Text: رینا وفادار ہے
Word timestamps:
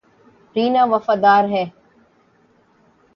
رینا 0.55 0.83
وفادار 0.85 1.43
ہے 1.49 1.63